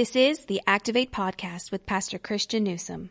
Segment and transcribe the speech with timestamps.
[0.00, 3.10] This is the Activate Podcast with Pastor Christian Newsom.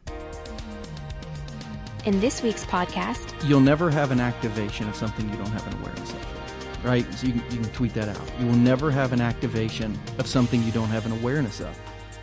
[2.03, 5.79] In this week's podcast, you'll never have an activation of something you don't have an
[5.81, 6.83] awareness of.
[6.83, 7.05] Right?
[7.13, 8.39] So you can, you can tweet that out.
[8.39, 11.79] You will never have an activation of something you don't have an awareness of.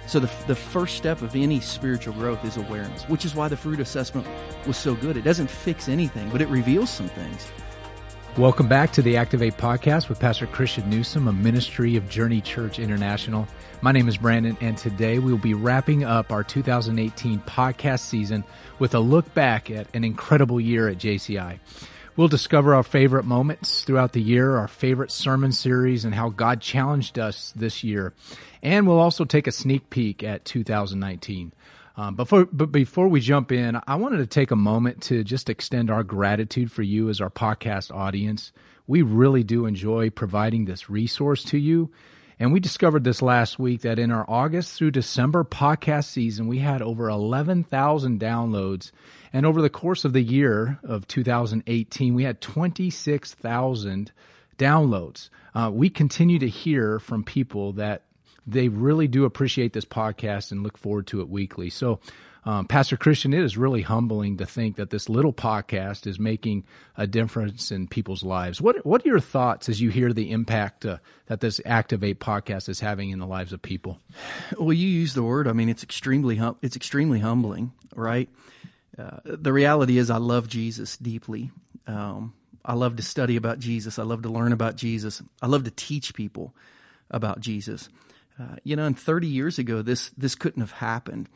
[0.08, 3.56] So the, the first step of any spiritual growth is awareness, which is why the
[3.56, 4.26] fruit assessment
[4.66, 5.16] was so good.
[5.16, 7.46] It doesn't fix anything, but it reveals some things.
[8.38, 12.78] Welcome back to the Activate Podcast with Pastor Christian Newsom, a ministry of Journey Church
[12.78, 13.48] International.
[13.80, 18.44] My name is Brandon, and today we will be wrapping up our 2018 podcast season
[18.78, 21.60] with a look back at an incredible year at JCI.
[22.14, 26.60] We'll discover our favorite moments throughout the year, our favorite sermon series, and how God
[26.60, 28.12] challenged us this year.
[28.62, 31.52] And we'll also take a sneak peek at 2019.
[31.98, 35.48] Um, before, but before we jump in, I wanted to take a moment to just
[35.48, 38.52] extend our gratitude for you as our podcast audience.
[38.86, 41.90] We really do enjoy providing this resource to you.
[42.38, 46.58] And we discovered this last week that in our August through December podcast season, we
[46.58, 48.92] had over 11,000 downloads.
[49.32, 54.12] And over the course of the year of 2018, we had 26,000
[54.58, 55.30] downloads.
[55.54, 58.02] Uh, we continue to hear from people that
[58.46, 61.70] they really do appreciate this podcast and look forward to it weekly.
[61.70, 62.00] So,
[62.44, 66.64] um, Pastor Christian, it is really humbling to think that this little podcast is making
[66.96, 68.60] a difference in people's lives.
[68.60, 72.68] What What are your thoughts as you hear the impact uh, that this Activate podcast
[72.68, 73.98] is having in the lives of people?
[74.56, 75.48] Well, you use the word.
[75.48, 78.28] I mean, it's extremely hum- it's extremely humbling, right?
[78.96, 81.50] Uh, the reality is, I love Jesus deeply.
[81.88, 82.32] Um,
[82.64, 83.98] I love to study about Jesus.
[83.98, 85.20] I love to learn about Jesus.
[85.42, 86.54] I love to teach people
[87.10, 87.88] about Jesus.
[88.38, 91.28] Uh, you know, and 30 years ago, this this couldn't have happened.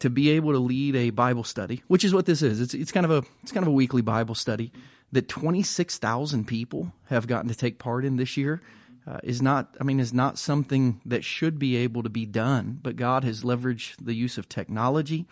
[0.00, 2.92] To be able to lead a Bible study, which is what this is, it's it's
[2.92, 4.70] kind of a it's kind of a weekly Bible study
[5.12, 8.62] that 26,000 people have gotten to take part in this year.
[9.06, 12.78] Uh, is not, I mean, is not something that should be able to be done.
[12.82, 15.26] But God has leveraged the use of technology.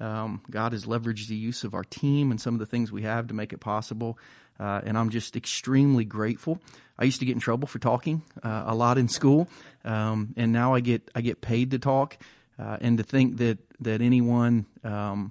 [0.00, 3.02] Um, God has leveraged the use of our team and some of the things we
[3.02, 4.18] have to make it possible.
[4.60, 6.60] Uh, and I'm just extremely grateful.
[6.98, 9.48] I used to get in trouble for talking uh, a lot in school,
[9.84, 12.18] um, and now I get I get paid to talk.
[12.58, 15.30] Uh, and to think that that anyone um,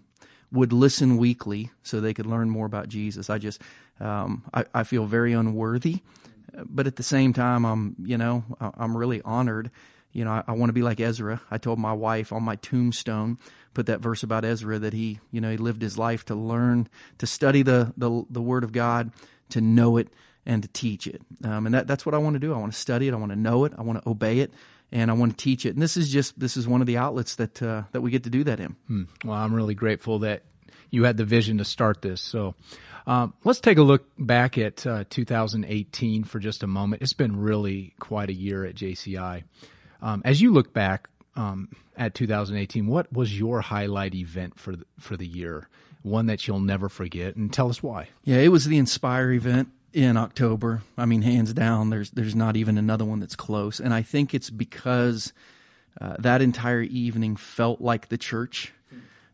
[0.50, 3.62] would listen weekly so they could learn more about Jesus, I just
[4.00, 6.00] um, I, I, feel very unworthy.
[6.54, 9.72] But at the same time, I'm you know I'm really honored.
[10.18, 11.42] You know, I, I want to be like Ezra.
[11.52, 13.38] I told my wife on my tombstone,
[13.76, 16.90] put that verse about Ezra that he you know he lived his life to learn
[17.20, 19.12] to study the the, the Word of God,
[19.50, 20.10] to know it,
[20.44, 21.22] and to teach it.
[21.44, 22.52] Um, and that, that's what I want to do.
[22.52, 23.14] I want to study it.
[23.14, 23.74] I want to know it.
[23.78, 24.52] I want to obey it.
[24.92, 25.76] And I want to teach it.
[25.76, 28.24] And this is just, this is one of the outlets that, uh, that we get
[28.24, 28.78] to do that in.
[28.88, 29.04] Hmm.
[29.26, 30.44] Well, I'm really grateful that
[30.90, 32.22] you had the vision to start this.
[32.22, 32.56] So,
[33.06, 37.02] um, let's take a look back at uh, 2018 for just a moment.
[37.02, 39.44] It's been really quite a year at JCI.
[40.02, 44.86] Um, as you look back um, at 2018, what was your highlight event for the,
[45.00, 45.68] for the year?
[46.04, 48.10] One that you'll never forget, and tell us why.
[48.24, 50.84] Yeah, it was the Inspire event in October.
[50.98, 54.34] I mean, hands down, there's there's not even another one that's close, and I think
[54.34, 55.34] it's because
[56.00, 58.74] uh, that entire evening felt like the church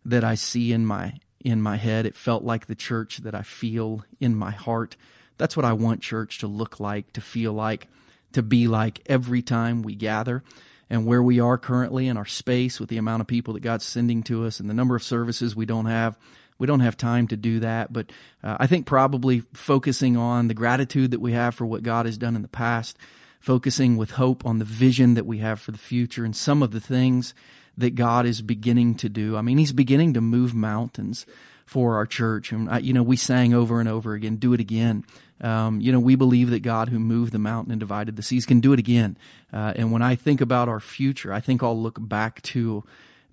[0.05, 2.05] that I see in my in my head.
[2.05, 4.95] It felt like the church that I feel in my heart.
[5.37, 7.87] That's what I want church to look like, to feel like,
[8.33, 10.43] to be like every time we gather.
[10.89, 13.85] And where we are currently in our space with the amount of people that God's
[13.85, 16.17] sending to us and the number of services we don't have,
[16.59, 18.11] we don't have time to do that, but
[18.43, 22.17] uh, I think probably focusing on the gratitude that we have for what God has
[22.17, 22.97] done in the past,
[23.39, 26.71] focusing with hope on the vision that we have for the future and some of
[26.71, 27.33] the things
[27.77, 29.35] that God is beginning to do.
[29.35, 31.25] I mean, He's beginning to move mountains
[31.65, 32.51] for our church.
[32.51, 35.03] And, uh, you know, we sang over and over again, do it again.
[35.41, 38.45] Um, you know, we believe that God who moved the mountain and divided the seas
[38.45, 39.17] can do it again.
[39.51, 42.83] Uh, and when I think about our future, I think I'll look back to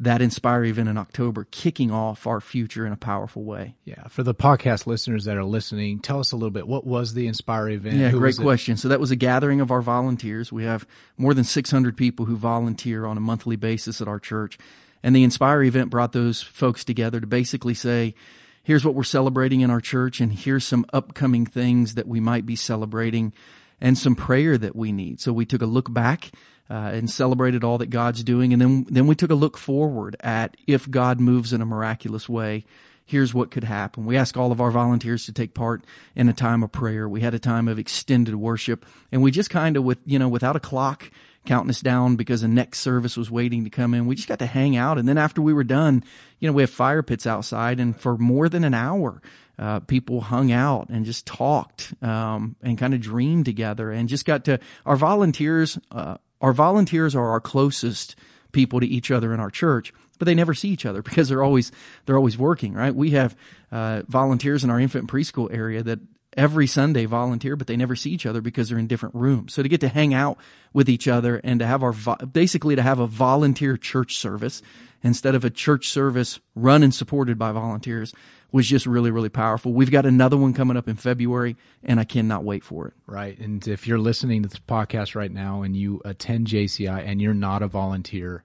[0.01, 3.77] that Inspire event in October, kicking off our future in a powerful way.
[3.85, 4.09] Yeah.
[4.09, 6.67] For the podcast listeners that are listening, tell us a little bit.
[6.67, 7.97] What was the Inspire event?
[7.97, 8.79] Yeah, Who great question.
[8.79, 10.51] So that was a gathering of our volunteers.
[10.51, 10.87] We have
[11.19, 14.57] more than 600 people who volunteer on a monthly basis at our church.
[15.03, 18.15] And the Inspire event brought those folks together to basically say,
[18.63, 22.47] here's what we're celebrating in our church and here's some upcoming things that we might
[22.47, 23.33] be celebrating
[23.81, 25.21] and some prayer that we need.
[25.21, 26.31] So we took a look back
[26.69, 28.53] uh, and celebrated all that God's doing.
[28.53, 32.29] And then, then we took a look forward at if God moves in a miraculous
[32.29, 32.65] way,
[33.11, 34.07] here's what could happen.
[34.07, 35.85] We asked all of our volunteers to take part
[36.15, 37.09] in a time of prayer.
[37.09, 40.29] We had a time of extended worship and we just kind of with, you know,
[40.29, 41.11] without a clock
[41.45, 44.07] counting us down because the next service was waiting to come in.
[44.07, 44.99] We just got to hang out.
[44.99, 46.05] And then after we were done,
[46.39, 49.21] you know, we have fire pits outside and for more than an hour,
[49.59, 54.25] uh, people hung out and just talked um, and kind of dreamed together and just
[54.25, 58.17] got to our volunteers uh, our volunteers are our closest
[58.53, 61.43] people to each other in our church, but they never see each other because they're
[61.43, 61.73] always
[62.07, 62.75] they're always working.
[62.75, 62.95] Right?
[62.95, 63.37] We have
[63.73, 65.99] uh, volunteers in our infant preschool area that
[66.37, 69.53] every Sunday volunteer, but they never see each other because they're in different rooms.
[69.53, 70.39] So to get to hang out
[70.73, 71.93] with each other and to have our
[72.27, 74.63] basically to have a volunteer church service
[75.03, 78.15] instead of a church service run and supported by volunteers
[78.53, 79.73] was just really, really powerful.
[79.73, 82.95] We've got another one coming up in February, and I cannot wait for it.
[83.07, 83.39] Right.
[83.39, 87.35] And if you're listening to this podcast right now and you attend JCI and you're
[87.35, 88.45] not a volunteer,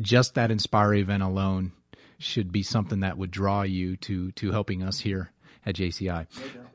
[0.00, 1.72] just that Inspire event alone
[2.18, 5.30] should be something that would draw you to to helping us here
[5.66, 6.26] at JCI.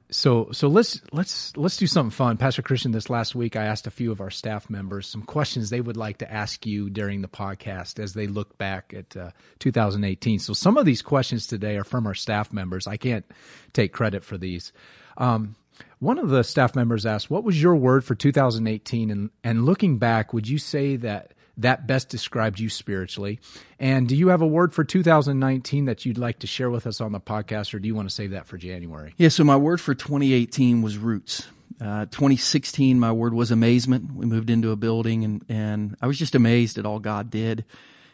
[0.09, 2.37] So so let's let's let's do something fun.
[2.37, 5.69] Pastor Christian, this last week I asked a few of our staff members some questions
[5.69, 9.31] they would like to ask you during the podcast as they look back at uh,
[9.59, 10.39] 2018.
[10.39, 12.87] So some of these questions today are from our staff members.
[12.87, 13.25] I can't
[13.73, 14.71] take credit for these.
[15.17, 15.55] Um,
[15.99, 19.97] one of the staff members asked, "What was your word for 2018?" And and looking
[19.97, 23.39] back, would you say that that best described you spiritually?
[23.79, 27.01] And do you have a word for 2019 that you'd like to share with us
[27.01, 29.13] on the podcast, or do you want to save that for January?
[29.17, 31.47] Yeah, so my word for 2018 was roots.
[31.79, 34.15] Uh, 2016, my word was amazement.
[34.15, 37.65] We moved into a building and, and I was just amazed at all God did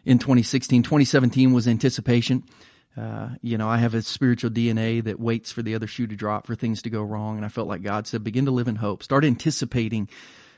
[0.05, 0.83] in 2016.
[0.83, 2.43] 2017 was anticipation.
[2.95, 6.15] Uh, you know, I have a spiritual DNA that waits for the other shoe to
[6.15, 7.37] drop, for things to go wrong.
[7.37, 9.01] And I felt like God said, begin to live in hope.
[9.01, 10.09] Start anticipating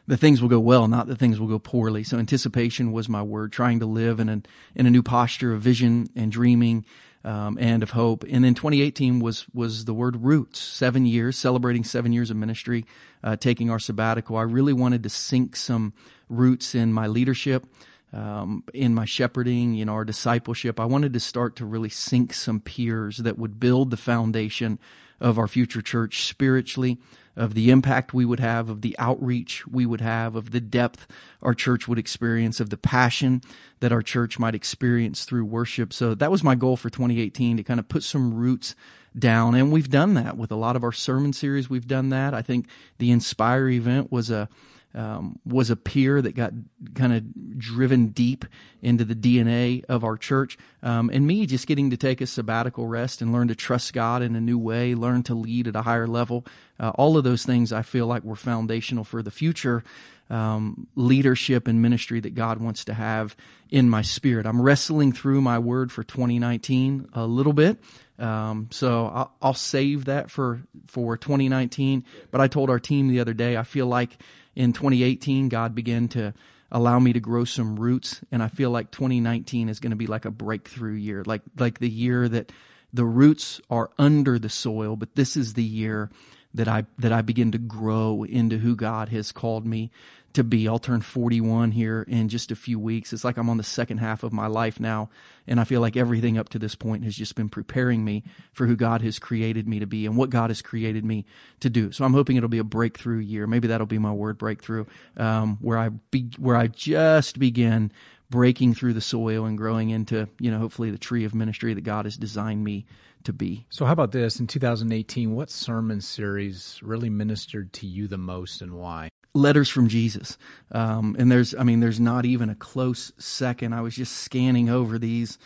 [0.07, 2.04] the things will go well, not the things will go poorly.
[2.04, 4.42] So anticipation was my word, trying to live in a,
[4.75, 6.86] in a new posture of vision and dreaming,
[7.24, 8.24] um, and of hope.
[8.30, 12.86] And then 2018 was, was the word roots, seven years, celebrating seven years of ministry,
[13.24, 14.38] uh, taking our sabbatical.
[14.38, 15.94] I really wanted to sink some
[16.30, 17.66] roots in my leadership.
[18.13, 22.34] Um, in my shepherding, you know, our discipleship, I wanted to start to really sink
[22.34, 24.80] some piers that would build the foundation
[25.20, 26.98] of our future church spiritually,
[27.36, 31.08] of the impact we would have, of the outreach we would have, of the depth
[31.42, 33.42] our church would experience, of the passion
[33.82, 35.92] that our church might experience through worship.
[35.92, 38.76] So that was my goal for 2018 to kind of put some roots
[39.18, 39.56] down.
[39.56, 41.70] And we've done that with a lot of our sermon series.
[41.70, 42.34] We've done that.
[42.34, 42.68] I think
[42.98, 44.50] the Inspire event was a,
[44.95, 46.53] um, was a pier that got
[46.94, 48.45] kind of driven deep
[48.81, 50.57] into the DNA of our church.
[50.81, 54.21] Um, and me just getting to take a sabbatical rest and learn to trust God
[54.21, 56.45] in a new way, learn to lead at a higher level.
[56.80, 59.83] Uh, all of those things I feel like were foundational for the future
[60.30, 63.36] um, leadership and ministry that God wants to have
[63.69, 64.45] in my spirit.
[64.45, 67.77] I'm wrestling through my word for 2019 a little bit.
[68.18, 72.06] Um, so I'll, I'll, save that for, for 2019.
[72.31, 74.18] But I told our team the other day, I feel like
[74.56, 76.34] in 2018, God began to
[76.72, 78.22] allow me to grow some roots.
[78.31, 81.80] And I feel like 2019 is going to be like a breakthrough year, like, like
[81.80, 82.52] the year that
[82.94, 86.10] the roots are under the soil, but this is the year
[86.56, 89.92] that I, that I begin to grow into who God has called me
[90.36, 90.68] to be.
[90.68, 93.13] I'll turn 41 here in just a few weeks.
[93.13, 95.10] It's like I'm on the second half of my life now.
[95.48, 98.68] And I feel like everything up to this point has just been preparing me for
[98.68, 101.25] who God has created me to be and what God has created me
[101.62, 101.92] to do.
[101.92, 103.48] So I'm hoping it'll be a breakthrough year.
[103.48, 104.86] Maybe that'll be my word breakthrough,
[105.18, 107.92] um, where I be, where I just begin
[108.30, 111.84] breaking through the soil and growing into, you know, hopefully the tree of ministry that
[111.84, 112.86] God has designed me
[113.25, 113.66] to be.
[113.69, 114.39] So, how about this?
[114.39, 119.10] In 2018, what sermon series really ministered to you the most and why?
[119.36, 120.38] letters from Jesus.
[120.72, 123.74] Um, and there's, I mean, there's not even a close second.
[123.74, 125.38] I was just scanning over these,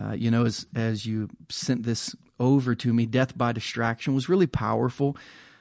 [0.00, 4.28] uh, you know, as, as you sent this over to me, Death by Distraction was
[4.28, 5.16] really powerful.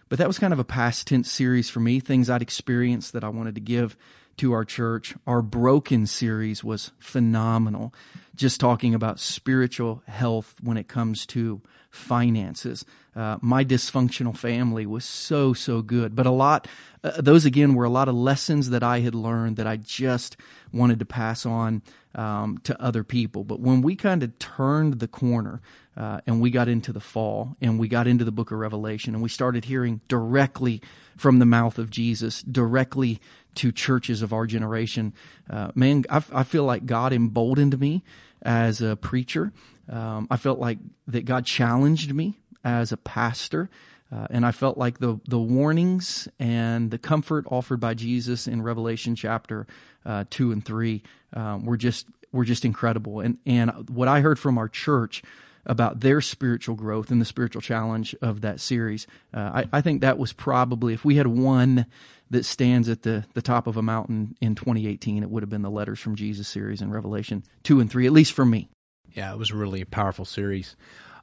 [0.09, 3.23] But that was kind of a past tense series for me, things I'd experienced that
[3.23, 3.97] I wanted to give
[4.37, 5.15] to our church.
[5.25, 7.93] Our Broken series was phenomenal,
[8.41, 12.83] just talking about spiritual health when it comes to finances.
[13.15, 16.15] Uh, my dysfunctional family was so, so good.
[16.15, 16.67] But a lot,
[17.03, 20.37] uh, those again were a lot of lessons that I had learned that I just
[20.73, 21.81] wanted to pass on
[22.15, 23.43] um, to other people.
[23.43, 25.61] But when we kind of turned the corner
[25.95, 29.13] uh, and we got into the fall and we got into the book of Revelation
[29.13, 30.81] and we started hearing directly
[31.17, 33.19] from the mouth of Jesus, directly
[33.55, 35.13] to churches of our generation,
[35.49, 38.03] uh, man, I, I feel like God emboldened me
[38.41, 39.51] as a preacher.
[39.89, 43.69] Um, I felt like that God challenged me as a pastor.
[44.11, 48.61] Uh, and I felt like the the warnings and the comfort offered by Jesus in
[48.61, 49.67] Revelation chapter
[50.05, 53.21] uh, two and three um, were just were just incredible.
[53.21, 55.23] And and what I heard from our church
[55.65, 60.01] about their spiritual growth and the spiritual challenge of that series, uh, I, I think
[60.01, 61.85] that was probably if we had one
[62.31, 65.61] that stands at the the top of a mountain in 2018, it would have been
[65.61, 68.69] the Letters from Jesus series in Revelation two and three, at least for me.
[69.13, 70.75] Yeah, it was really a powerful series.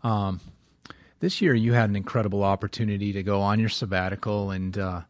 [0.02, 0.40] Um,
[1.20, 5.00] this year, you had an incredible opportunity to go on your sabbatical, and uh,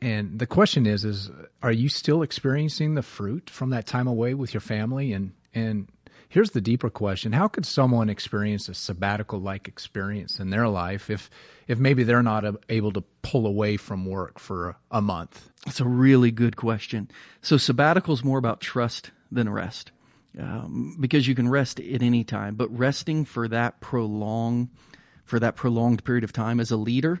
[0.00, 1.30] and the question is, is
[1.62, 5.12] are you still experiencing the fruit from that time away with your family?
[5.12, 5.88] And and
[6.28, 11.10] here's the deeper question: How could someone experience a sabbatical like experience in their life
[11.10, 11.30] if
[11.66, 15.50] if maybe they're not able to pull away from work for a month?
[15.64, 17.10] That's a really good question.
[17.42, 19.92] So sabbatical is more about trust than rest.
[20.38, 24.68] Um, because you can rest at any time, but resting for that prolonged
[25.24, 27.20] for that prolonged period of time as a leader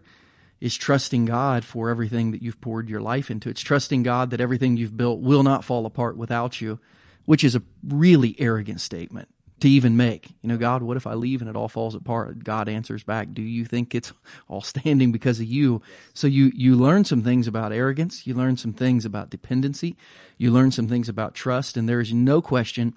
[0.60, 3.48] is trusting God for everything that you've poured your life into.
[3.48, 6.80] It's trusting God that everything you've built will not fall apart without you,
[7.28, 9.28] which is a really arrogant statement
[9.60, 10.30] to even make.
[10.40, 12.42] You know, God, what if I leave and it all falls apart?
[12.42, 14.14] God answers back, do you think it's
[14.48, 15.82] all standing because of you?
[16.14, 18.26] So you, you learn some things about arrogance.
[18.26, 19.94] You learn some things about dependency.
[20.38, 21.76] You learn some things about trust.
[21.76, 22.94] And there is no question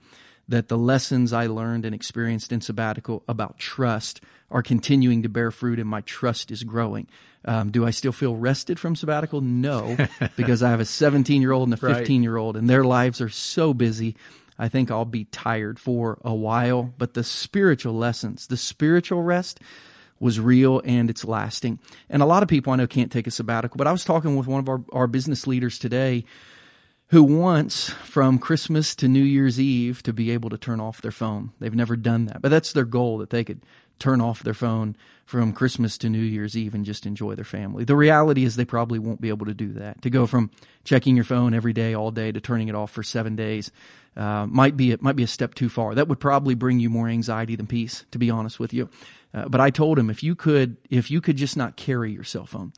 [0.51, 5.49] that the lessons I learned and experienced in sabbatical about trust are continuing to bear
[5.49, 7.07] fruit and my trust is growing.
[7.45, 9.41] Um, do I still feel rested from sabbatical?
[9.41, 9.97] No,
[10.35, 13.21] because I have a 17 year old and a 15 year old, and their lives
[13.21, 14.15] are so busy.
[14.59, 16.93] I think I'll be tired for a while.
[16.97, 19.59] But the spiritual lessons, the spiritual rest,
[20.19, 21.79] was real and it's lasting.
[22.09, 24.35] And a lot of people I know can't take a sabbatical, but I was talking
[24.35, 26.25] with one of our, our business leaders today
[27.11, 31.11] who wants from Christmas to New Year's Eve to be able to turn off their
[31.11, 31.51] phone.
[31.59, 33.61] They've never done that, but that's their goal that they could
[33.99, 37.83] turn off their phone from Christmas to New Year's Eve and just enjoy their family.
[37.83, 40.01] The reality is they probably won't be able to do that.
[40.03, 40.51] To go from
[40.85, 43.71] checking your phone every day, all day, to turning it off for seven days
[44.15, 45.93] uh, might be it might be a step too far.
[45.93, 48.89] That would probably bring you more anxiety than peace, to be honest with you.
[49.33, 52.23] Uh, but I told him if you could if you could just not carry your
[52.23, 52.71] cell phone,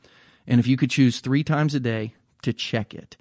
[0.48, 3.16] and if you could choose three times a day to check it,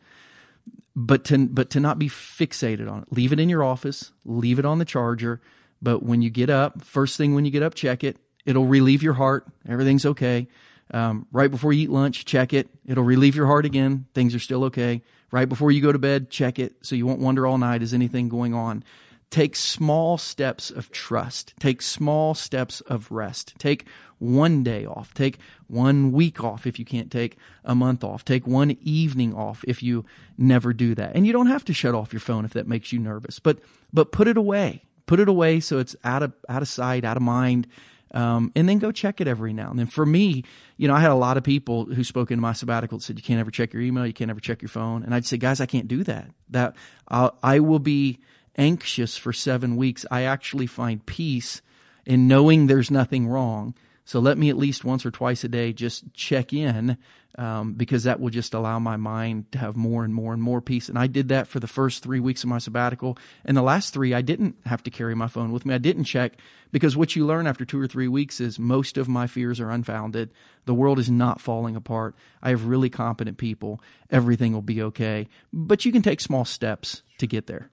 [0.95, 3.09] but to but to not be fixated on it.
[3.11, 4.13] Leave it in your office.
[4.25, 5.41] Leave it on the charger
[5.83, 8.17] but when you get up, first thing when you get up, check it.
[8.47, 9.47] It'll relieve your heart.
[9.69, 10.47] Everything's okay.
[10.95, 12.69] Um, right before you eat lunch, check it.
[12.87, 14.07] It'll relieve your heart again.
[14.15, 15.03] Things are still okay.
[15.33, 17.93] Right before you go to bed, check it so you won't wonder all night, is
[17.93, 18.85] anything going on?
[19.33, 21.55] Take small steps of trust.
[21.59, 23.55] Take small steps of rest.
[23.59, 23.87] Take
[24.19, 25.12] one day off.
[25.15, 28.25] Take one week off if you can't take a month off.
[28.25, 30.05] Take one evening off if you
[30.39, 31.17] never do that.
[31.17, 33.59] And you don't have to shut off your phone if that makes you nervous, but,
[33.93, 37.19] but put it away put it away so it's out of out of sight, out
[37.19, 37.67] of mind.
[38.15, 39.87] Um, and then go check it every now and then.
[39.87, 40.45] For me,
[40.77, 43.17] you know, I had a lot of people who spoke into my sabbatical that said
[43.19, 45.39] you can't ever check your email, you can't ever check your phone, and I'd say,
[45.39, 46.29] guys, I can't do that.
[46.51, 46.77] That
[47.09, 48.21] I'll, I will be
[48.57, 50.05] anxious for seven weeks.
[50.11, 51.63] I actually find peace
[52.05, 53.75] in knowing there's nothing wrong.
[54.05, 56.99] So let me at least once or twice a day just check in
[57.39, 60.61] um, because that will just allow my mind to have more and more and more
[60.61, 60.89] peace.
[60.89, 63.17] And I did that for the first three weeks of my sabbatical.
[63.45, 65.75] And the last three, I didn't have to carry my phone with me.
[65.75, 66.35] I didn't check
[66.73, 69.71] because what you learn after two or three weeks is most of my fears are
[69.71, 70.31] unfounded.
[70.67, 72.15] The world is not falling apart.
[72.43, 73.81] I have really competent people.
[74.11, 75.29] Everything will be okay.
[75.53, 77.71] But you can take small steps to get there.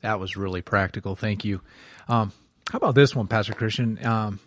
[0.00, 1.16] That was really practical.
[1.16, 1.60] Thank you.
[2.08, 2.32] Um,
[2.70, 4.04] how about this one, Pastor Christian?
[4.04, 4.40] Um,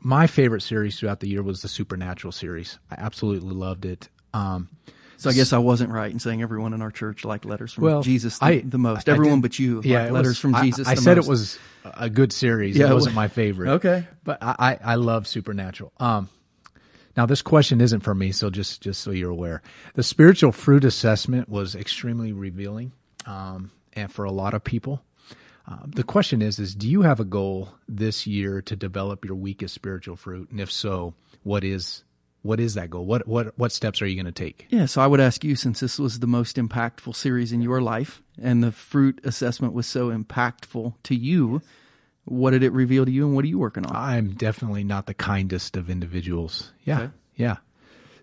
[0.00, 2.78] my favorite series throughout the year was the Supernatural series.
[2.90, 4.08] I absolutely loved it.
[4.34, 4.68] Um,
[5.22, 7.84] so I guess I wasn't right in saying everyone in our church liked letters from
[7.84, 9.08] well, Jesus the, I, the most.
[9.08, 10.88] Everyone but you yeah, letters was, from Jesus.
[10.88, 11.26] I, I said most.
[11.26, 12.76] it was a good series.
[12.76, 13.70] Yeah, it wasn't my favorite.
[13.74, 15.92] Okay, but I I love Supernatural.
[16.00, 16.28] Um,
[17.16, 19.62] now this question isn't for me, so just just so you're aware,
[19.94, 22.90] the spiritual fruit assessment was extremely revealing,
[23.24, 25.02] um, and for a lot of people,
[25.66, 29.36] um, the question is: is do you have a goal this year to develop your
[29.36, 30.50] weakest spiritual fruit?
[30.50, 32.04] And if so, what is
[32.42, 33.06] what is that goal?
[33.06, 34.66] What what what steps are you going to take?
[34.68, 37.80] Yeah, so I would ask you, since this was the most impactful series in your
[37.80, 41.62] life, and the fruit assessment was so impactful to you,
[42.24, 43.94] what did it reveal to you, and what are you working on?
[43.94, 46.72] I'm definitely not the kindest of individuals.
[46.84, 47.12] Yeah, okay.
[47.36, 47.56] yeah.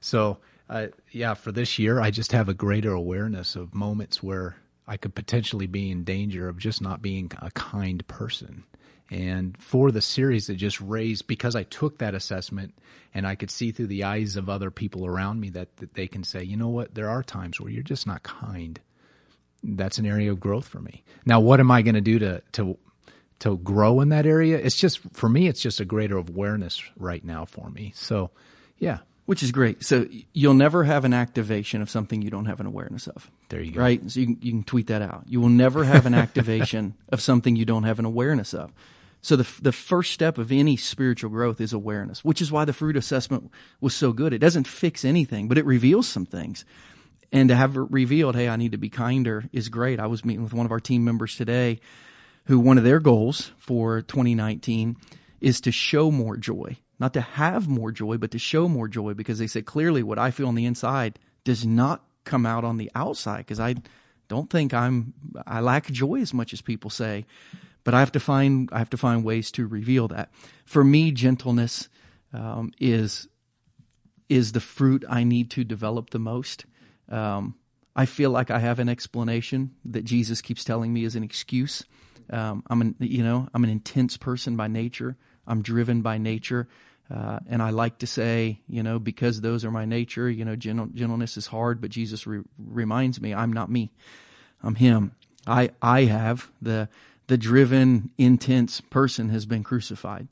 [0.01, 0.37] So,
[0.69, 4.57] uh, yeah, for this year, I just have a greater awareness of moments where
[4.89, 8.63] I could potentially be in danger of just not being a kind person.
[9.11, 12.73] And for the series, it just raised because I took that assessment
[13.13, 16.07] and I could see through the eyes of other people around me that, that they
[16.07, 18.79] can say, you know what, there are times where you're just not kind.
[19.61, 21.03] That's an area of growth for me.
[21.23, 22.77] Now, what am I going to do to to
[23.39, 24.57] to grow in that area?
[24.57, 27.91] It's just for me, it's just a greater awareness right now for me.
[27.95, 28.31] So,
[28.77, 29.83] yeah, which is great.
[29.83, 33.29] So you'll never have an activation of something you don't have an awareness of.
[33.49, 33.79] There you go.
[33.79, 34.01] Right?
[34.09, 35.25] So you can, you can tweet that out.
[35.27, 38.73] You will never have an activation of something you don't have an awareness of.
[39.21, 42.73] So the the first step of any spiritual growth is awareness, which is why the
[42.73, 44.33] fruit assessment was so good.
[44.33, 46.65] It doesn't fix anything, but it reveals some things.
[47.31, 49.99] And to have it revealed, hey, I need to be kinder is great.
[49.99, 51.81] I was meeting with one of our team members today
[52.45, 54.97] who one of their goals for 2019
[55.39, 59.13] is to show more joy not to have more joy, but to show more joy
[59.13, 62.77] because they said clearly what I feel on the inside does not come out on
[62.77, 63.75] the outside because I
[64.27, 65.13] don't think I'm
[65.47, 67.25] I lack joy as much as people say,
[67.83, 70.31] but I have to find I have to find ways to reveal that.
[70.65, 71.89] For me, gentleness
[72.33, 73.27] um, is
[74.27, 76.65] is the fruit I need to develop the most.
[77.09, 77.55] Um,
[77.95, 81.83] I feel like I have an explanation that Jesus keeps telling me is an excuse.
[82.29, 85.17] Um, I'm an you know I'm an intense person by nature.
[85.47, 86.67] I'm driven by nature.
[87.13, 90.55] Uh, and I like to say, you know, because those are my nature, you know,
[90.55, 93.91] gentle, gentleness is hard, but Jesus re- reminds me, I'm not me.
[94.61, 95.15] I'm Him.
[95.47, 96.87] I, I have the,
[97.27, 100.27] the driven, intense person has been crucified.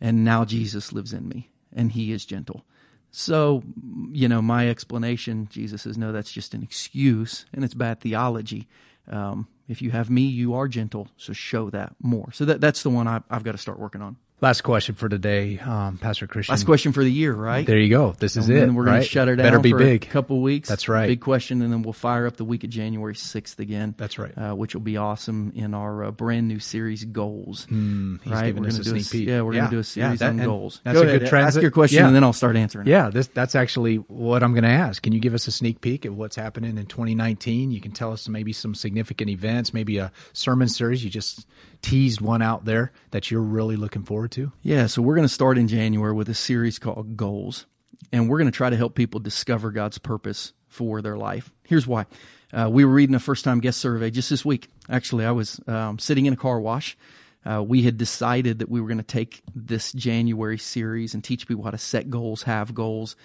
[0.00, 2.64] And now Jesus lives in me and He is gentle.
[3.12, 3.62] So,
[4.10, 8.66] you know, my explanation, Jesus says, no, that's just an excuse and it's bad theology.
[9.08, 11.08] Um, if you have me, you are gentle.
[11.16, 12.32] So show that more.
[12.32, 14.16] So that, that's the one I, I've got to start working on.
[14.42, 16.54] Last question for today, um, Pastor Christian.
[16.54, 17.66] Last question for the year, right?
[17.66, 18.14] There you go.
[18.18, 18.52] This is it.
[18.54, 18.60] and it.
[18.68, 19.02] Then we're going right?
[19.02, 19.44] to shut it down.
[19.44, 20.02] Better be for big.
[20.04, 20.66] A couple weeks.
[20.66, 21.08] That's right.
[21.08, 23.94] Big question, and then we'll fire up the week of January sixth again.
[23.98, 24.32] That's right.
[24.38, 27.66] Uh, which will be awesome in our uh, brand new series, Goals.
[27.70, 28.46] Mm, he's right.
[28.46, 29.28] giving we're gonna a do sneak peek.
[29.28, 29.58] Yeah, we're Yeah.
[29.60, 30.80] going to do a Yeah, series that- on goals.
[30.84, 32.06] that's Go a good ahead, transit- Ask your question, yeah.
[32.06, 32.86] and then I'll start answering.
[32.86, 32.90] it.
[32.90, 35.02] Yeah, this that's actually what I'm going to ask.
[35.02, 37.72] Can you give us a sneak peek at what's happening in 2019?
[37.72, 41.04] You can tell us maybe some significant events, maybe a sermon series.
[41.04, 41.46] You just
[41.82, 44.52] teased one out there that you're really looking forward to.
[44.62, 47.66] Yeah, so we're going to start in January with a series called Goals,
[48.12, 51.52] and we're going to try to help people discover God's purpose for their life.
[51.64, 52.06] Here's why.
[52.52, 54.68] Uh, we were reading a first time guest survey just this week.
[54.88, 56.96] Actually, I was um, sitting in a car wash.
[57.44, 61.46] Uh, we had decided that we were going to take this January series and teach
[61.46, 63.16] people how to set goals, have goals.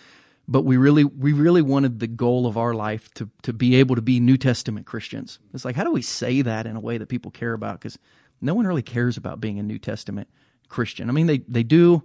[0.47, 3.95] But we really, we really wanted the goal of our life to, to be able
[3.95, 5.39] to be New Testament Christians.
[5.53, 7.79] It's like, how do we say that in a way that people care about?
[7.79, 7.97] Because
[8.45, 10.29] no one really cares about being a New Testament
[10.69, 11.09] Christian.
[11.09, 12.03] I mean, they, they do,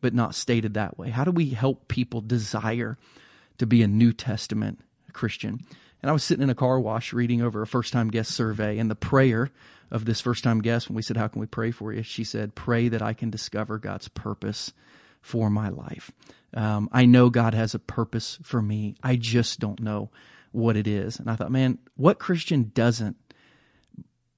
[0.00, 1.10] but not stated that way.
[1.10, 2.98] How do we help people desire
[3.58, 4.80] to be a New Testament
[5.12, 5.60] Christian?
[6.02, 8.78] And I was sitting in a car wash reading over a first time guest survey,
[8.78, 9.50] and the prayer
[9.90, 12.02] of this first time guest, when we said, How can we pray for you?
[12.02, 14.72] She said, Pray that I can discover God's purpose
[15.20, 16.10] for my life.
[16.54, 18.94] Um, I know God has a purpose for me.
[19.02, 20.10] I just don't know
[20.52, 21.18] what it is.
[21.18, 23.16] And I thought, man, what Christian doesn't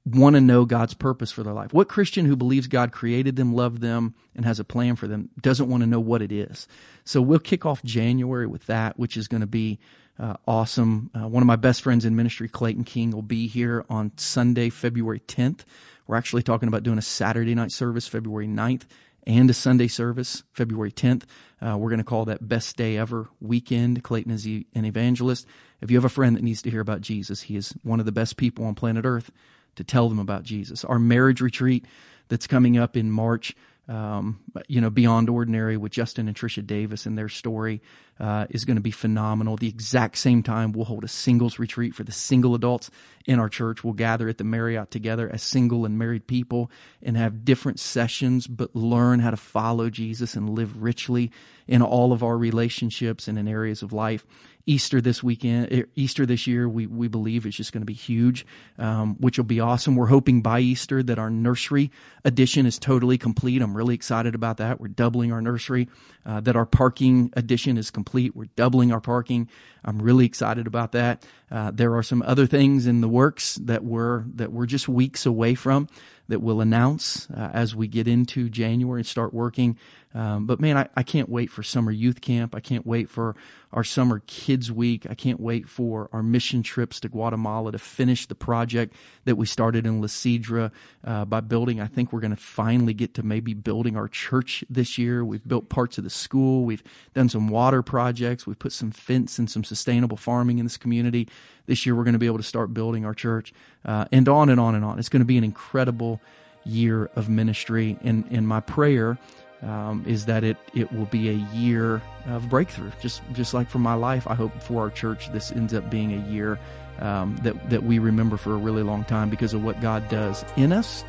[0.05, 1.73] want to know God's purpose for their life?
[1.73, 5.31] What Christian who believes God created them, loved them, and has a plan for them
[5.41, 6.67] doesn't want to know what it is?
[7.05, 9.79] So we'll kick off January with that, which is going to be
[10.19, 11.11] uh, awesome.
[11.15, 14.71] Uh, one of my best friends in ministry, Clayton King, will be here on Sunday,
[14.71, 15.61] February 10th.
[16.07, 18.83] We're actually talking about doing a Saturday night service, February 9th,
[19.27, 21.25] and a Sunday service, February 10th.
[21.61, 24.03] Uh, we're going to call that Best Day Ever Weekend.
[24.03, 25.47] Clayton is an evangelist.
[25.81, 28.07] If you have a friend that needs to hear about Jesus, he is one of
[28.07, 29.31] the best people on planet Earth
[29.77, 30.85] to tell them about Jesus.
[30.85, 31.85] Our marriage retreat
[32.29, 33.55] that's coming up in March,
[33.89, 37.83] um, you know, Beyond Ordinary with Justin and Trisha Davis and their story
[38.21, 39.57] uh, is going to be phenomenal.
[39.57, 42.91] The exact same time, we'll hold a singles retreat for the single adults
[43.27, 43.83] in our church.
[43.83, 46.71] We'll gather at the Marriott together as single and married people
[47.03, 51.31] and have different sessions, but learn how to follow Jesus and live richly
[51.67, 54.27] in all of our relationships and in areas of life.
[54.65, 58.47] Easter this weekend, Easter this year, we, we believe is just going to be huge,
[58.79, 59.97] um, which will be awesome.
[59.97, 61.91] We're hoping by Easter that our nursery
[62.25, 63.61] edition is totally complete.
[63.61, 64.81] I'm really excited about that.
[64.81, 65.89] We're doubling our nursery,
[66.25, 68.35] uh, that our parking edition is complete.
[68.35, 69.49] We're doubling our parking.
[69.85, 71.25] I'm really excited about that.
[71.51, 75.25] Uh, there are some other things in the works that we're, that we're just weeks
[75.25, 75.87] away from
[76.33, 79.77] that we'll announce uh, as we get into January and start working.
[80.15, 82.55] Um, but man, I, I can't wait for summer youth camp.
[82.55, 83.35] I can't wait for
[83.73, 85.07] our summer kids week.
[85.09, 89.47] I can't wait for our mission trips to Guatemala to finish the project that we
[89.47, 90.71] started in La Sidra
[91.05, 91.81] uh, by building.
[91.81, 95.25] I think we're going to finally get to maybe building our church this year.
[95.25, 96.65] We've built parts of the school.
[96.65, 96.83] We've
[97.15, 98.47] done some water projects.
[98.47, 101.29] We've put some fence and some sustainable farming in this community.
[101.67, 104.49] This year, we're going to be able to start building our church, uh, and on
[104.49, 104.99] and on and on.
[104.99, 106.21] It's going to be an incredible
[106.65, 107.99] year of ministry.
[108.03, 109.19] And, and my prayer
[109.63, 112.91] um, is that it, it will be a year of breakthrough.
[113.01, 116.13] Just just like for my life, I hope for our church this ends up being
[116.13, 116.59] a year
[116.99, 120.45] um, that that we remember for a really long time because of what God does
[120.57, 121.05] in us,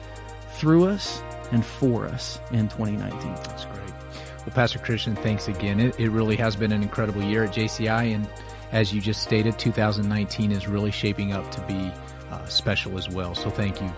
[0.53, 1.21] through us,
[1.51, 3.35] and for us in 2019.
[3.35, 3.79] That's great.
[4.45, 5.79] Well, Pastor Christian, thanks again.
[5.79, 8.27] It, it really has been an incredible year at JCI, and
[8.71, 11.91] as you just stated, 2019 is really shaping up to be
[12.29, 13.35] uh, special as well.
[13.35, 13.91] So thank you.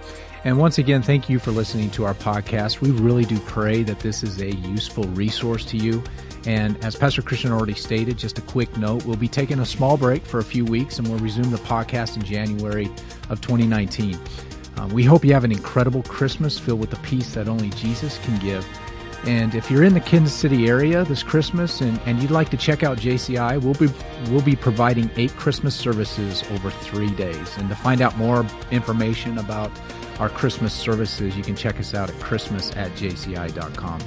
[0.46, 2.80] And once again, thank you for listening to our podcast.
[2.80, 6.04] We really do pray that this is a useful resource to you.
[6.46, 9.98] And as Pastor Christian already stated, just a quick note, we'll be taking a small
[9.98, 12.86] break for a few weeks and we'll resume the podcast in January
[13.30, 14.20] of 2019.
[14.78, 18.20] Um, we hope you have an incredible Christmas filled with the peace that only Jesus
[18.20, 18.68] can give.
[19.26, 22.58] And if you're in the Kansas City area this Christmas and, and you'd like to
[22.58, 23.92] check out JCI, we'll be
[24.30, 27.58] we'll be providing eight Christmas services over three days.
[27.58, 29.72] And to find out more information about
[30.20, 34.00] our Christmas services, you can check us out at christmas at jci.com.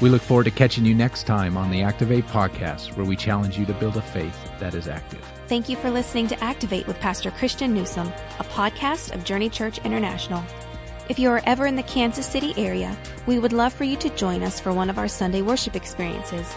[0.00, 3.58] We look forward to catching you next time on the Activate podcast, where we challenge
[3.58, 5.24] you to build a faith that is active.
[5.48, 8.06] Thank you for listening to Activate with Pastor Christian Newsom,
[8.38, 10.42] a podcast of Journey Church International.
[11.08, 14.10] If you are ever in the Kansas City area, we would love for you to
[14.10, 16.54] join us for one of our Sunday worship experiences.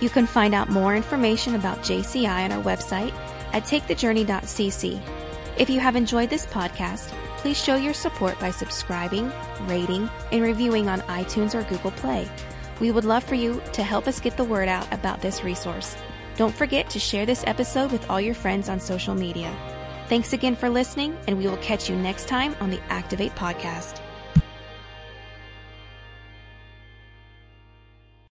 [0.00, 3.12] You can find out more information about JCI on our website
[3.52, 5.02] at takethejourney.cc.
[5.58, 10.88] If you have enjoyed this podcast, please show your support by subscribing, rating, and reviewing
[10.88, 12.30] on iTunes or Google Play.
[12.80, 15.96] We would love for you to help us get the word out about this resource.
[16.36, 19.54] Don't forget to share this episode with all your friends on social media.
[20.08, 24.00] Thanks again for listening, and we will catch you next time on the Activate Podcast.